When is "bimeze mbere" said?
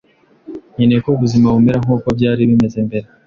2.49-3.07